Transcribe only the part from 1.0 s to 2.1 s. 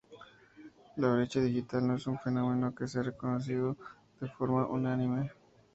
brecha digital no es